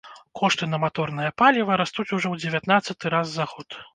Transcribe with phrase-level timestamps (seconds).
[0.39, 3.81] Кошты на маторнае паліва растуць ужо ў дзевятнаццаты раз за год.